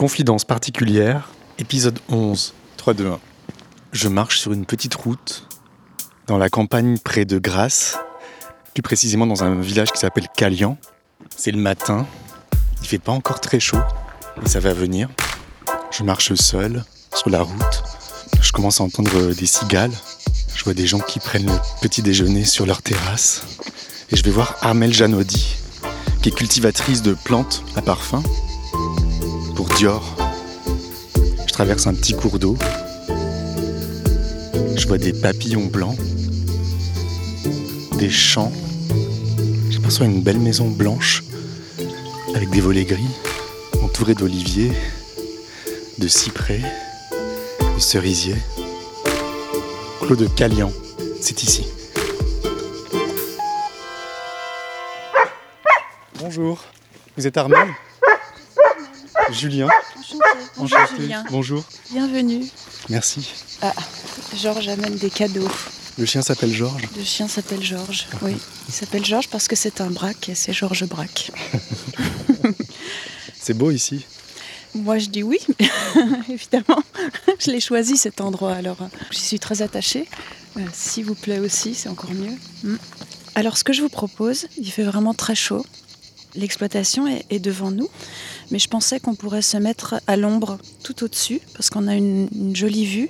[0.00, 1.28] Confidence particulière,
[1.58, 3.20] épisode 11, 3, 2, 1.
[3.92, 5.46] Je marche sur une petite route
[6.26, 7.98] dans la campagne près de Grasse,
[8.72, 10.78] plus précisément dans un village qui s'appelle Calian.
[11.36, 12.06] C'est le matin,
[12.80, 13.76] il fait pas encore très chaud,
[14.40, 15.10] mais ça va venir.
[15.90, 16.82] Je marche seul
[17.14, 17.82] sur la route.
[18.40, 19.92] Je commence à entendre des cigales.
[20.56, 23.42] Je vois des gens qui prennent le petit déjeuner sur leur terrasse.
[24.10, 25.58] Et je vais voir Armel Janodi,
[26.22, 28.22] qui est cultivatrice de plantes à parfum
[29.68, 30.16] Dior.
[31.46, 32.56] Je traverse un petit cours d'eau.
[34.76, 35.98] Je vois des papillons blancs,
[37.98, 38.52] des champs.
[39.70, 41.24] J'aperçois une belle maison blanche
[42.34, 43.10] avec des volets gris,
[43.82, 44.72] entourée d'oliviers,
[45.98, 46.62] de cyprès,
[47.74, 48.38] de cerisiers.
[50.00, 50.72] Clos de Calian,
[51.20, 51.66] c'est ici.
[56.18, 56.64] Bonjour,
[57.16, 57.68] vous êtes Armel
[59.32, 59.68] Julien
[60.56, 61.24] Bonjour Julien.
[61.30, 61.64] Bonjour.
[61.90, 62.44] Bienvenue.
[62.88, 63.32] Merci.
[63.62, 63.72] Ah,
[64.36, 65.48] Georges amène des cadeaux.
[65.98, 66.88] Le chien s'appelle Georges.
[66.96, 68.06] Le chien s'appelle Georges.
[68.22, 68.36] Oui,
[68.68, 71.30] il s'appelle Georges parce que c'est un braque et c'est Georges Braque.
[73.42, 74.04] C'est beau ici.
[74.74, 75.38] Moi, je dis oui,
[76.28, 76.82] évidemment.
[77.38, 80.06] Je l'ai choisi cet endroit, alors euh, j'y suis très attachée.
[80.58, 82.36] Euh, S'il vous plaît aussi, c'est encore mieux.
[82.64, 82.76] Mm.
[83.34, 85.64] Alors, ce que je vous propose, il fait vraiment très chaud.
[86.34, 87.88] L'exploitation est, est devant nous,
[88.50, 92.28] mais je pensais qu'on pourrait se mettre à l'ombre tout au-dessus, parce qu'on a une,
[92.34, 93.08] une jolie vue,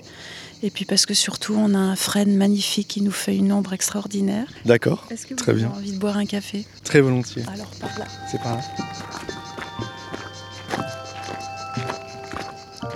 [0.62, 3.72] et puis parce que surtout, on a un frêne magnifique qui nous fait une ombre
[3.72, 4.46] extraordinaire.
[4.66, 5.06] D'accord.
[5.10, 5.70] Est-ce que vous Très avez bien.
[5.70, 6.66] envie de boire un café?
[6.84, 7.44] Très volontiers.
[7.52, 8.04] Alors, par là.
[8.30, 8.62] C'est par là.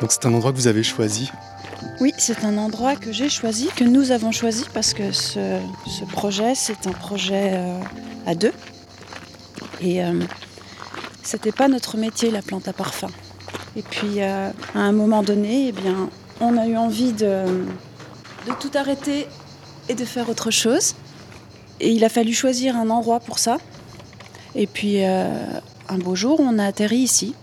[0.01, 1.31] Donc c'est un endroit que vous avez choisi?
[2.01, 6.05] Oui, c'est un endroit que j'ai choisi, que nous avons choisi parce que ce, ce
[6.05, 7.79] projet, c'est un projet euh,
[8.27, 8.53] à deux.
[9.81, 10.21] Et euh,
[11.25, 13.11] c'était pas notre métier, la plante à parfum.
[13.77, 16.09] Et puis, euh, à un moment donné, eh bien,
[16.41, 17.45] on a eu envie de,
[18.61, 19.27] tout arrêter
[19.89, 20.95] et de faire autre chose.
[21.81, 23.59] Et il a fallu choisir un endroit pour ça.
[24.55, 25.45] Et puis, euh,
[25.89, 27.35] un beau jour, on a atterri ici.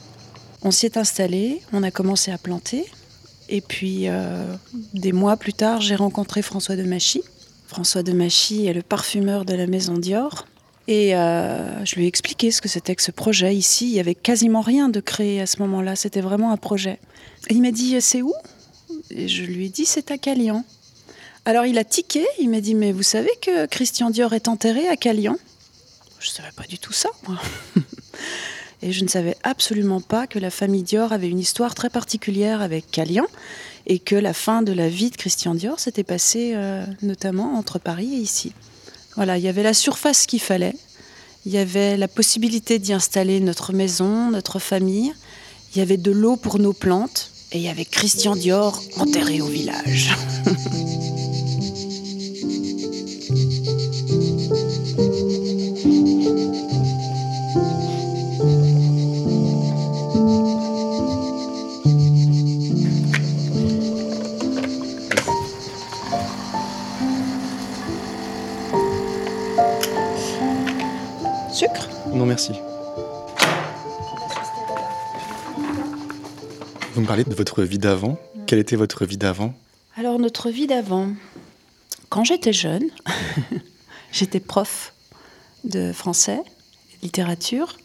[0.63, 2.85] On s'y est installé, on a commencé à planter.
[3.49, 4.45] Et puis, euh,
[4.93, 7.23] des mois plus tard, j'ai rencontré François de Machy.
[7.67, 10.45] François de Machy est le parfumeur de la maison Dior.
[10.87, 13.85] Et euh, je lui ai expliqué ce que c'était que ce projet ici.
[13.85, 15.95] Il y avait quasiment rien de créé à ce moment-là.
[15.95, 16.99] C'était vraiment un projet.
[17.49, 18.33] Et il m'a dit C'est où?
[19.09, 20.65] Et je lui ai dit C'est à Calian.
[21.45, 22.25] Alors il a tiqué.
[22.39, 25.37] Il m'a dit Mais vous savez que Christian Dior est enterré à Calian?
[26.19, 27.39] Je ne savais pas du tout ça, moi.
[28.83, 32.61] Et je ne savais absolument pas que la famille Dior avait une histoire très particulière
[32.61, 33.27] avec Calian
[33.85, 37.77] et que la fin de la vie de Christian Dior s'était passée euh, notamment entre
[37.77, 38.53] Paris et ici.
[39.15, 40.75] Voilà, il y avait la surface qu'il fallait,
[41.45, 45.13] il y avait la possibilité d'y installer notre maison, notre famille,
[45.73, 47.31] il y avait de l'eau pour nos plantes.
[47.53, 50.15] Et il y avait Christian Dior enterré au village.
[77.27, 78.17] De votre vie d'avant.
[78.47, 79.53] Quelle était votre vie d'avant?
[79.95, 81.09] Alors notre vie d'avant,
[82.09, 82.85] quand j'étais jeune,
[84.11, 84.93] j'étais prof
[85.63, 86.41] de français,
[87.03, 87.77] littérature.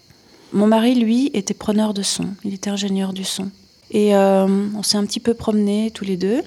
[0.53, 3.51] Mon mari, lui, était preneur de son, il était ingénieur du son.
[3.91, 6.43] Et euh, on s'est un petit peu promenés tous les deux.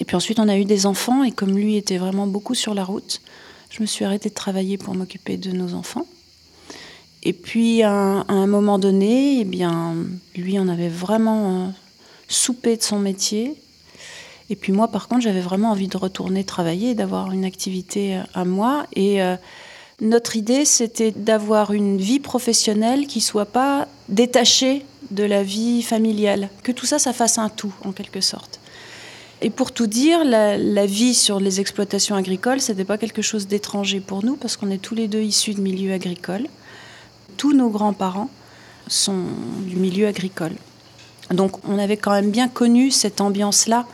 [0.00, 2.72] Et puis ensuite, on a eu des enfants, et comme lui était vraiment beaucoup sur
[2.72, 3.20] la route,
[3.68, 6.06] je me suis arrêtée de travailler pour m'occuper de nos enfants.
[7.28, 9.96] Et puis, à un, moment donné, eh bien,
[10.36, 11.68] lui, on avait vraiment euh,
[12.28, 13.56] soupé de son métier.
[14.48, 18.22] Et puis moi, par contre, j'avais vraiment envie de retourner travailler, d'avoir une activité euh,
[18.32, 18.86] à moi.
[18.94, 19.34] Et euh,
[20.00, 26.48] notre idée, c'était d'avoir une vie professionnelle qui soit pas détachée de la vie familiale,
[26.62, 28.60] que tout ça, ça fasse un tout, en quelque sorte.
[29.42, 33.48] Et pour tout dire, la, la vie sur les exploitations agricoles, c'était pas quelque chose
[33.48, 36.46] d'étranger pour nous, parce qu'on est tous les deux issus de milieux agricoles.
[37.36, 38.30] Tous nos grands-parents
[38.86, 39.24] sont
[39.60, 40.52] du milieu agricole.
[41.30, 43.86] Donc on avait quand même bien connu cette ambiance-là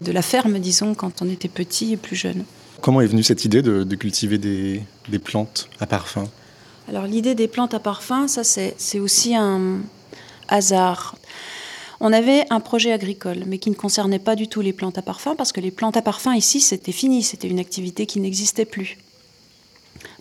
[0.00, 2.44] de la ferme, disons, quand on était petit et plus jeune.
[2.80, 6.28] Comment est venue cette idée de, de cultiver des, des plantes à parfum?
[6.88, 9.80] Alors l'idée des plantes à parfum, ça c'est c'est aussi un
[10.48, 11.16] hasard.
[12.00, 15.02] On avait un projet agricole, mais qui ne concernait pas du tout les plantes à
[15.02, 18.64] parfum, parce que les plantes à parfum ici, c'était fini, c'était une activité qui n'existait
[18.64, 18.96] plus.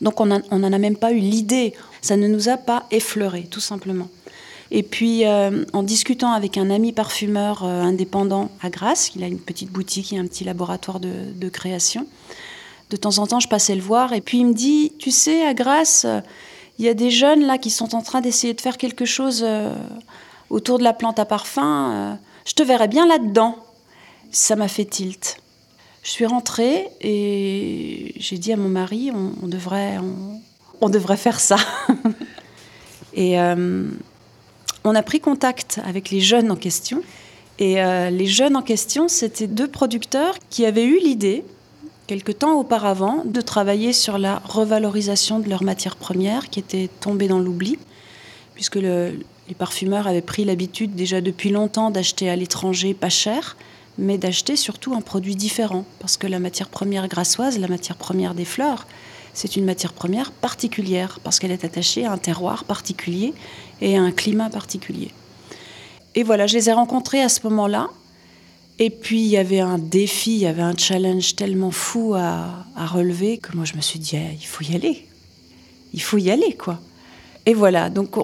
[0.02, 0.42] Donc on n'en
[0.74, 4.08] a- même pas eu l'idée, ça ne nous a pas effleuré, tout simplement.
[4.72, 9.28] Et puis, euh, en discutant avec un ami parfumeur euh, indépendant à Grasse, il a
[9.28, 12.06] une petite boutique et un petit laboratoire de, création,
[12.92, 14.14] de temps en temps, je passais le voir.
[14.14, 16.06] Et puis, il me dit Tu sais, à Grasse,
[16.78, 19.44] il y a des jeunes là qui sont en train d'essayer de faire quelque chose
[20.52, 22.18] autour de la plante à parfum.
[22.46, 23.58] je te verrais bien là-dedans.
[24.32, 25.42] Ça m'a fait tilt.
[26.04, 29.98] Je suis rentrée et j'ai dit à mon mari On, devrait,
[30.82, 31.58] on, devrait faire ça.
[33.14, 33.40] et.
[33.40, 33.90] Euh,
[34.84, 37.02] on a pris contact avec les jeunes en question.
[37.60, 41.44] Et euh, les jeunes en question, c'était deux producteurs qui avaient eu l'idée,
[42.08, 47.28] quelque temps auparavant, de travailler sur la revalorisation de leurs matières premières qui étaient tombées
[47.28, 47.78] dans l'oubli,
[48.56, 49.14] puisque les
[49.58, 53.58] parfumeurs avaient pris l'habitude déjà depuis longtemps d'acheter à l'étranger pas cher,
[54.00, 58.34] mais d'acheter surtout un produit différent, parce que la matière première grassoise, la matière première
[58.34, 58.88] des fleurs,
[59.34, 63.34] c'est une matière première particulière, parce qu'elle est attachée à un terroir particulier
[63.82, 65.12] et un climat particulier.
[66.16, 67.90] Et voilà, je les ai rencontrés à ce moment-là.
[68.80, 72.66] Et puis il y avait un défi, il y avait un challenge tellement fou à,
[72.78, 75.06] relever que moi je me suis dit, eh, il faut y aller.
[75.94, 76.80] Il faut y aller, quoi.
[77.46, 78.16] Et voilà, donc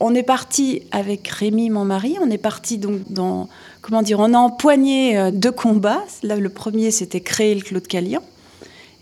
[0.00, 3.48] on est parti avec Rémi, mon mari, on est parti donc dans,
[3.82, 6.04] comment dire, on a empoigné euh, deux combats.
[6.22, 8.22] Là, le premier, c'était créer le Claude Calian.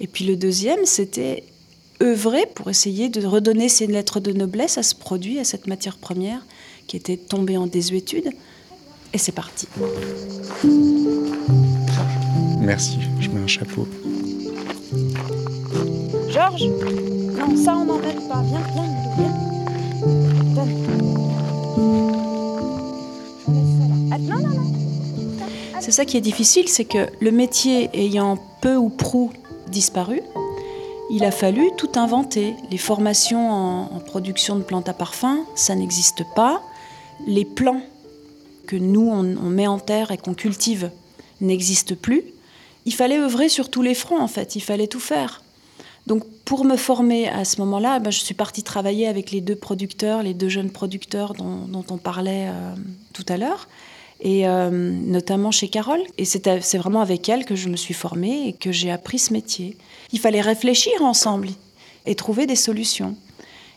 [0.01, 1.45] Et puis le deuxième, c'était
[2.03, 5.97] œuvrer pour essayer de redonner ces lettres de noblesse à ce produit, à cette matière
[5.97, 6.45] première
[6.87, 8.31] qui était tombée en désuétude.
[9.13, 9.67] Et c'est parti.
[12.61, 13.87] Merci, je mets un chapeau.
[16.29, 16.69] Georges
[17.39, 18.43] Non, ça on n'embête pas.
[18.43, 20.86] Viens, viens, viens.
[25.87, 29.31] C'est ça qui est difficile, c'est que le métier ayant peu ou prou
[29.69, 30.21] disparu,
[31.13, 32.55] il a fallu tout inventer.
[32.73, 36.61] Les formations en, production de plantes à parfum, ça n'existe pas.
[37.29, 37.83] Les plants
[38.67, 40.91] que nous, on, met en terre et qu'on cultive
[41.41, 42.25] n'existent plus.
[42.85, 44.57] Il fallait œuvrer sur tous les fronts, en fait.
[44.57, 45.45] Il fallait tout faire.
[46.09, 49.55] Donc, pour me former à ce moment-là, ben, je suis partie travailler avec les deux
[49.55, 52.75] producteurs, les deux jeunes producteurs dont, on parlait euh,
[53.13, 53.69] tout à l'heure
[54.21, 56.03] et euh, notamment chez Carole.
[56.19, 59.33] Et c'est vraiment avec elle que je me suis formée et que j'ai appris ce
[59.33, 59.77] métier.
[60.13, 61.49] Il fallait réfléchir ensemble
[62.07, 63.17] et trouver des solutions.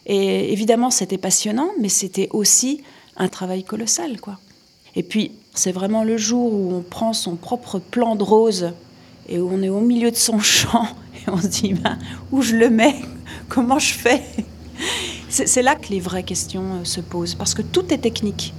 [0.05, 2.81] Et évidemment, c'était passionnant, mais c'était aussi
[3.17, 4.39] un travail colossal, quoi.
[4.95, 8.71] Et puis, c'est vraiment le jour où on prend son propre plan de rose
[9.27, 11.99] et où on est au milieu de son champ et on se dit, ben,
[12.31, 12.95] où je le mets?
[13.49, 14.23] Comment je fais?
[15.29, 18.53] C'est là que les vraies questions euh, se posent, parce que tout est technique.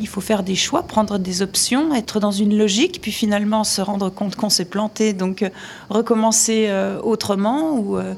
[0.00, 3.82] Il faut faire des choix, prendre des options, être dans une logique, puis finalement se
[3.82, 5.50] rendre compte qu'on s'est planté, donc euh,
[5.90, 7.74] recommencer euh, autrement.
[7.74, 8.14] Ou, euh,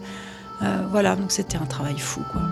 [0.92, 2.20] voilà, donc c'était un travail fou.
[2.30, 2.42] Quoi.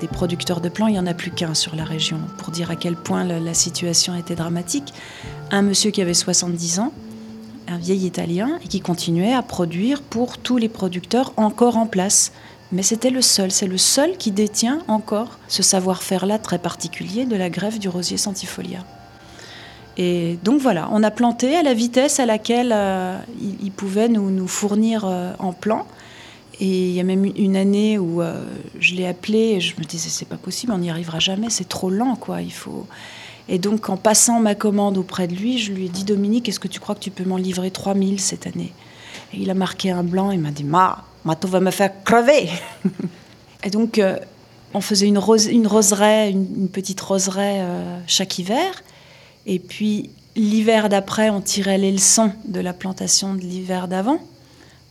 [0.00, 2.70] Des producteurs de plants, il n'y en a plus qu'un sur la région, pour dire
[2.70, 4.94] à quel point la, situation était dramatique.
[5.50, 6.92] Un monsieur qui avait 70 ans,
[7.66, 12.32] un vieil Italien, et qui continuait à produire pour tous les producteurs encore en place
[12.72, 17.36] mais c'était le seul, c'est le seul qui détient encore ce savoir-faire-là très particulier de
[17.36, 18.84] la greffe du rosier centifolia.
[19.98, 23.18] Et donc voilà, on a planté à la vitesse à laquelle euh,
[23.60, 25.86] il, pouvait nous, fournir euh, en plan.
[26.60, 28.42] Et il y a même une année où euh,
[28.80, 31.68] je l'ai appelé et je me disais c'est pas possible, on n'y arrivera jamais, c'est
[31.68, 32.40] trop lent quoi.
[32.40, 32.86] Il faut.
[33.48, 36.60] Et donc en passant ma commande auprès de lui, je lui ai dit Dominique, est-ce
[36.60, 38.72] que tu crois que tu peux m'en livrer 3000 cette année?
[39.34, 42.48] Et il a marqué un blanc, il m'a dit Ma, Mato va me faire crever.
[43.64, 44.18] et donc, euh,
[44.74, 48.82] on faisait une, rose, une roseraie, une, petite roseraie euh, chaque hiver.
[49.46, 54.18] Et puis, l'hiver d'après, on tirait les leçons de la plantation de l'hiver d'avant.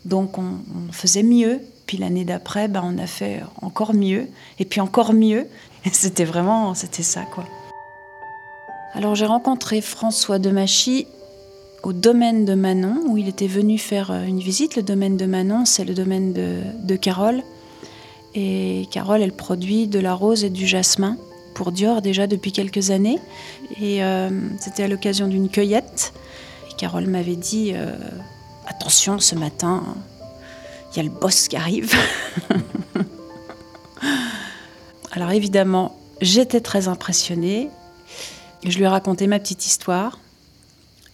[0.06, 0.60] Donc, on,
[0.92, 1.62] faisait mieux.
[1.86, 4.28] Puis l'année d'après, ben, on a fait encore mieux.
[4.60, 5.48] Et puis encore mieux.
[5.92, 7.46] C'était vraiment, c'était ça, quoi.
[8.94, 11.08] Alors, j'ai rencontré François Demachy
[11.84, 14.76] au domaine de Manon, où il était venu faire euh, une visite.
[14.76, 17.44] Le domaine de Manon, c'est le domaine de, Carole.
[18.36, 21.18] Et Carole, elle produit de la rose et du jasmin
[21.54, 23.20] pour Dior déjà depuis quelques années.
[23.82, 26.14] Et euh, c'était à l'occasion d'une cueillette.
[26.70, 27.96] Et Carole m'avait dit euh,
[28.68, 29.84] Attention, ce matin,
[30.92, 31.94] il y a le boss qui arrive.
[35.12, 37.70] Alors évidemment, j'étais très impressionnée.
[38.64, 40.20] Je lui ai raconté ma petite histoire.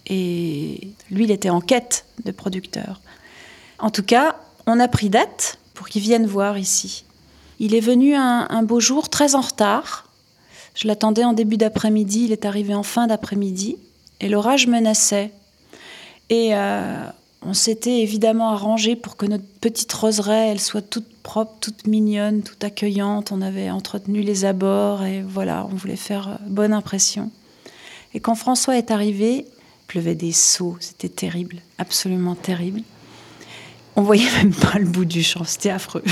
[0.08, 3.00] Et lui, il était en quête de producteurs.
[3.78, 4.36] En tout cas,
[4.66, 7.04] on a pris date pour qu'il vienne voir ici.
[7.60, 10.08] Il est venu un, beau jour, très en retard.
[10.74, 13.76] Je l'attendais en début d'après-midi, il est arrivé en fin d'après-midi,
[14.20, 15.32] et l'orage menaçait.
[16.30, 17.04] Et euh,
[17.42, 22.42] On s'était évidemment arrangé pour que notre petite roseraie, elle soit toute propre, toute mignonne,
[22.42, 23.32] toute accueillante.
[23.32, 27.30] On avait entretenu les abords et voilà, on voulait faire euh, bonne impression.
[28.14, 29.46] Et quand François est arrivé,
[29.88, 32.82] pleuvait des seaux, c'était terrible, absolument terrible.
[33.96, 36.04] On voyait même pas le bout du champ, c'était affreux.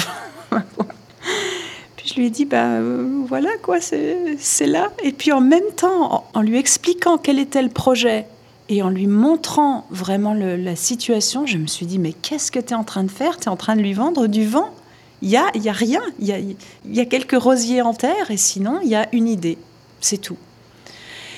[1.97, 4.91] Puis je lui ai dit, bah euh, voilà quoi, c'est là.
[5.05, 8.27] Et puis en même temps, en, lui expliquant quel était le projet,
[8.69, 12.71] et en lui montrant vraiment la situation, je me suis dit, mais qu'est-ce que tu
[12.71, 13.37] es en train de faire?
[13.37, 14.75] Tu es en train de lui vendre du vent?
[15.23, 16.03] Il y a, y a rien.
[16.19, 19.07] Il y a, il y a quelques rosiers en terre et sinon, il y a
[19.13, 19.57] une idée.
[20.01, 20.37] C'est tout.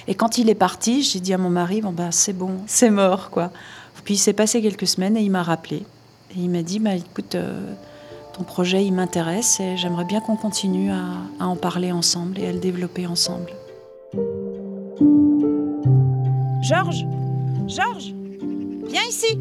[0.08, 2.90] Et quand il est parti, j'ai dit à mon mari, bon ben c'est bon, c'est
[2.90, 3.52] mort quoi.
[4.04, 5.84] Puis il s'est passé quelques semaines et il m'a rappelé.
[6.30, 7.74] Et il m'a dit, bah, écoute, euh,
[8.32, 11.04] ton projet il m'intéresse et j'aimerais bien qu'on continue à,
[11.38, 13.52] à en parler ensemble et à le développer ensemble.
[16.62, 17.04] Georges
[17.66, 18.14] Georges
[18.88, 19.38] Viens ici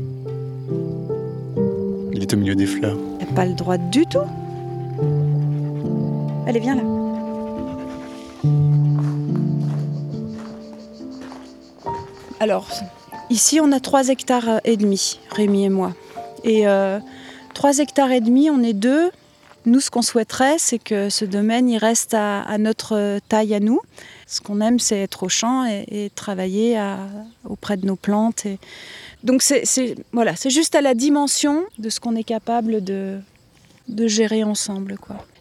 [2.11, 2.97] Il est au milieu des fleurs.
[3.21, 4.19] Elle n'a pas le droit du tout.
[6.45, 6.96] Allez, viens là.
[12.39, 12.67] Alors,
[13.29, 15.93] ici, on a 3 hectares et demi, Rémi et moi.
[16.43, 16.99] Et euh,
[17.55, 19.09] 3 hectares et demi, on est deux.
[19.65, 23.81] Nous, ce qu'on souhaiterait, c'est que ce domaine, il reste à, notre taille à nous.
[24.25, 26.79] Ce qu'on aime, c'est être au champ et, travailler
[27.43, 28.45] auprès de nos plantes.
[28.45, 28.59] Et...
[29.23, 29.95] Donc, c'est
[30.49, 33.19] juste à la dimension de ce qu'on est capable de,
[33.89, 34.95] gérer ensemble.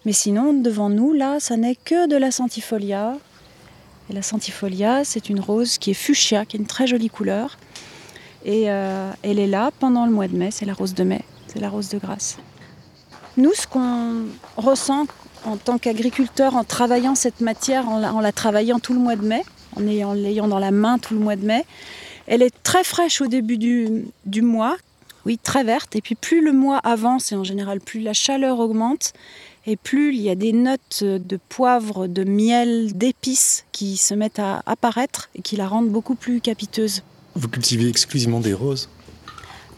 [0.04, 3.16] Mais sinon, devant nous, là, ça n'est que de la centifolia.
[4.08, 7.58] Et la centifolia, c'est une rose qui est fuchsia, qui est une très jolie couleur.
[8.44, 11.22] Et euh, elle est là pendant le mois de mai, c'est la rose de mai,
[11.48, 12.38] c'est la rose de grâce.
[13.36, 15.06] Nous, ce qu'on ressent
[15.44, 19.42] en tant qu'agriculteur en travaillant cette matière, en la, travaillant tout le mois de mai,
[19.76, 21.64] en l'ayant dans la main tout le mois de mai,
[22.26, 24.76] elle est très fraîche au début du, du mois,
[25.26, 25.96] oui, très verte.
[25.96, 29.12] Et puis plus le mois avance, et en général plus la chaleur augmente,
[29.66, 34.38] et plus il y a des notes de poivre, de miel, d'épices qui se mettent
[34.38, 37.02] à apparaître et qui la rendent beaucoup plus capiteuse.
[37.34, 38.88] Vous cultivez exclusivement des roses?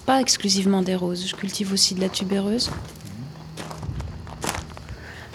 [0.06, 2.70] Pas exclusivement des roses, je cultive aussi de la tubéreuse.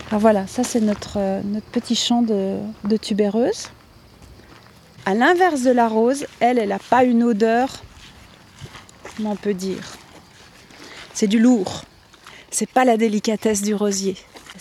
[0.10, 3.70] Alors voilà, ça c'est notre, euh, notre petit champ de, de tubéreuse.
[5.06, 7.84] À l'inverse de la rose, elle, elle n'a pas une odeur,
[9.18, 9.98] comment on peut dire?
[11.14, 11.84] C'est du lourd.
[12.52, 14.16] C'est pas la délicatesse du rosier.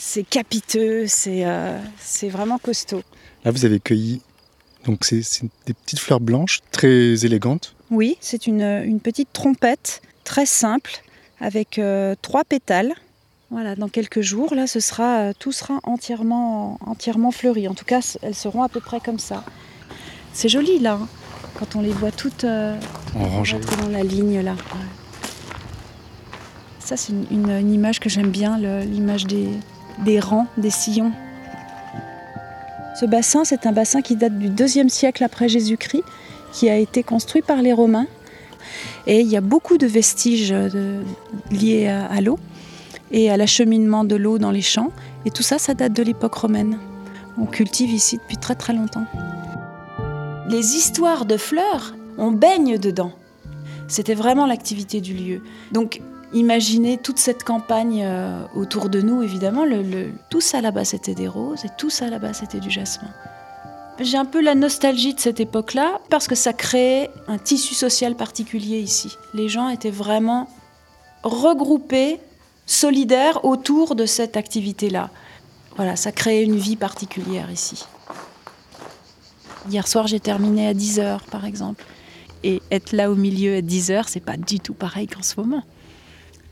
[0.04, 3.02] C'est capiteux, c'est euh, c'est vraiment costaud.
[3.44, 4.20] Là, vous avez cueilli.
[4.84, 5.20] Donc, c'est
[5.66, 7.76] des petites fleurs blanches, très élégantes.
[7.92, 10.90] Oui, c'est une, une petite trompette très simple
[11.40, 12.92] avec euh, trois pétales.
[13.50, 17.68] Voilà, dans quelques jours, là, ce sera, euh, tout sera entièrement, entièrement fleuri.
[17.68, 19.44] En tout cas, elles seront à peu près comme ça.
[20.32, 21.08] C'est joli là, hein,
[21.60, 22.76] quand on les voit toutes euh,
[23.14, 23.54] En rangée.
[23.56, 24.52] rentrées dans la ligne là.
[24.54, 24.88] Ouais.
[26.80, 29.48] Ça, c'est une, une- une image que j'aime bien, l'image des,
[30.04, 31.12] des rangs, des sillons.
[32.98, 36.04] Ce bassin, c'est un bassin qui date du deuxième siècle après Jésus-Christ,
[36.52, 38.06] qui a été construit par les Romains.
[39.06, 41.00] Et il y a beaucoup de vestiges de-
[41.50, 42.38] liés à, à l'eau
[43.10, 44.90] et à l'acheminement de l'eau dans les champs.
[45.24, 46.78] Et tout ça, ça date de l'époque romaine.
[47.38, 49.06] On cultive ici depuis très très longtemps.
[50.48, 53.12] Les histoires de fleurs, on baigne dedans.
[53.88, 55.42] C'était vraiment l'activité du lieu.
[55.72, 56.00] Donc,
[56.32, 59.64] imaginez toute cette campagne euh, autour de nous, évidemment.
[60.30, 63.10] Tout ça là-bas, c'était des roses et tout ça là-bas, c'était du jasmin.
[64.00, 68.16] J'ai un peu la nostalgie de cette époque-là parce que ça créait un tissu social
[68.16, 69.16] particulier ici.
[69.34, 70.48] Les gens étaient vraiment
[71.22, 72.18] regroupés,
[72.66, 75.10] solidaires autour de cette activité-là.
[75.76, 77.84] Voilà, ça créait une vie particulière ici.
[79.70, 81.84] Hier soir, j'ai terminé à 10h, par exemple.
[82.42, 85.62] Et être là au milieu à 10h, c'est pas du tout pareil qu'en ce moment.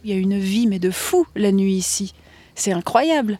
[0.04, 2.14] Il y a une vie, mais de fou, la nuit ici.
[2.54, 3.38] C'est incroyable.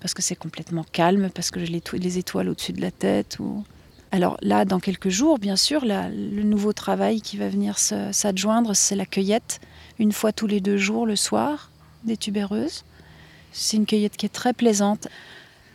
[0.00, 2.92] Parce que c'est complètement calme, parce que j'ai les, to- les étoiles au-dessus de la
[2.92, 3.38] tête.
[3.40, 3.64] Ou...
[4.12, 8.74] Alors là, dans quelques jours, bien sûr, là, le nouveau travail qui va venir s'adjoindre,
[8.74, 9.60] c'est la cueillette,
[9.98, 11.72] une fois tous les deux jours le soir,
[12.04, 12.84] des tubéreuses.
[13.50, 15.08] C'est une cueillette qui est très plaisante.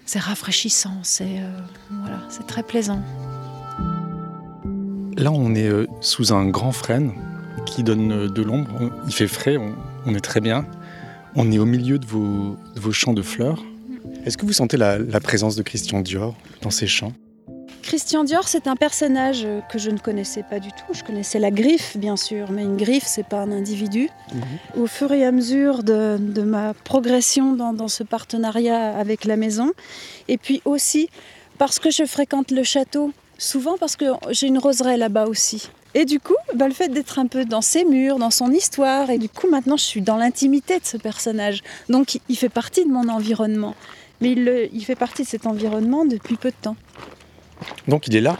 [0.05, 1.59] C'est rafraîchissant, c'est euh,
[1.89, 3.01] voilà, c'est très plaisant.
[5.17, 7.13] Là, on est euh, sous un grand frêne
[7.65, 8.91] qui donne euh, de l'ombre.
[9.05, 9.75] Il fait frais, on,
[10.05, 10.65] on est très bien.
[11.35, 13.63] On est au milieu de vos, de vos champs de fleurs.
[14.25, 17.13] Est-ce que vous sentez la, la présence de Christian Dior dans ces champs?
[17.81, 20.93] Christian Dior, c'est un personnage que je ne connaissais pas du tout.
[20.93, 24.09] Je connaissais la griffe, bien sûr, mais une griffe, c'est pas un individu.
[24.77, 29.35] Au fur et à mesure de, de ma progression dans, dans ce partenariat avec la
[29.35, 29.73] maison,
[30.29, 31.09] et puis aussi
[31.57, 35.69] parce que je fréquente le château, souvent parce que j'ai une roseraie là-bas aussi.
[35.95, 39.09] Et du coup, bah, le fait d'être un peu dans ses murs, dans son histoire,
[39.09, 41.61] et du coup maintenant je suis dans l'intimité de ce personnage.
[41.89, 43.75] Donc il fait partie de mon environnement.
[44.21, 46.75] Mais il, il fait partie de cet environnement depuis peu de temps.
[47.87, 48.37] Donc il est là?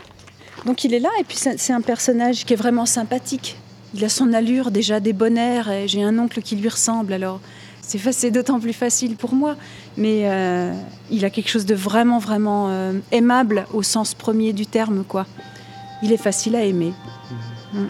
[0.65, 3.57] Donc il est là, et puis c'est un personnage qui est vraiment sympathique.
[3.93, 7.39] Il a son allure déjà débonnaire, et j'ai un oncle qui lui ressemble, alors
[7.81, 9.55] c'est d'autant plus facile pour moi.
[9.97, 10.73] Mais euh,
[11.11, 15.27] il a quelque chose de vraiment, vraiment euh, aimable au sens premier du terme, quoi.
[16.01, 16.93] Il est facile à aimer.
[17.73, 17.87] Mm.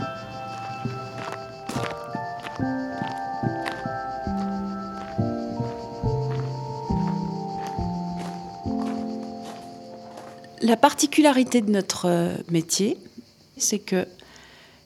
[10.61, 12.97] La particularité de notre euh, métier,
[13.57, 14.07] c'est que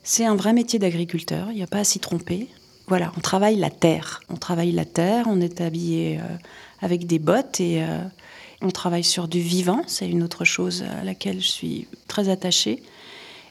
[0.02, 2.48] c'est un vrai métier d'agriculteur, il n'y a pas à s'y tromper.
[2.88, 4.22] Voilà, on travaille la terre.
[4.30, 6.24] On travaille la terre, on est habillé euh,
[6.82, 8.02] avec des bottes et euh,
[8.62, 9.84] on travaille sur du vivant.
[9.86, 12.82] C'est une autre chose à laquelle je suis très attachée.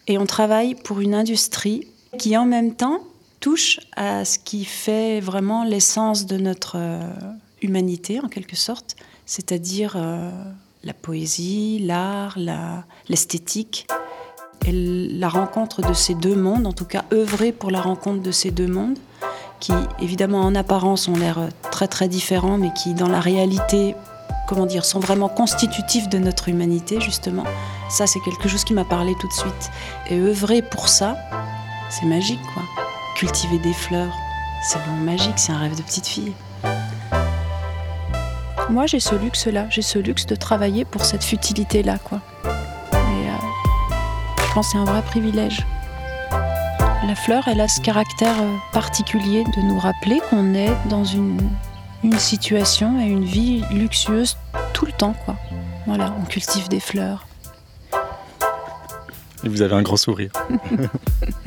[0.08, 3.00] Et on travaille pour une industrie qui en même temps
[3.40, 7.00] touche à ce qui fait vraiment l'essence de notre euh,
[7.62, 8.96] humanité en quelque sorte,
[9.26, 9.96] c'est-à-dire
[10.84, 12.38] la poésie, l'art,
[13.08, 13.86] l'esthétique.
[14.66, 18.30] et la rencontre de ces deux mondes, en tout cas œuvrer pour la rencontre de
[18.30, 18.98] ces deux mondes,
[19.60, 23.94] qui évidemment en apparence ont l'air très très différents, mais qui dans la réalité,
[24.48, 27.44] comment dire, sont vraiment constitutifs de notre humanité justement.
[27.88, 29.70] Ça, c'est quelque chose qui m'a parlé tout de suite.
[30.10, 31.16] Et œuvrer pour ça,
[31.90, 32.62] c'est magique quoi.
[33.16, 34.12] Cultiver des fleurs,
[34.62, 36.32] c'est vraiment magique, c'est un rêve de petite fille.
[38.68, 42.20] Moi, j'ai ce luxe-là, j'ai ce luxe de travailler pour cette futilité-là, quoi.
[42.44, 43.32] Et euh,
[44.48, 45.64] je pense que c'est un vrai privilège.
[47.06, 51.38] La fleur, elle a ce caractère euh, particulier de nous rappeler qu'on est dans une,
[52.18, 54.36] situation et une vie luxueuse
[54.72, 55.36] tout le temps, quoi.
[55.86, 57.26] Voilà, on cultive des fleurs.
[59.46, 60.32] Et vous avez un grand sourire.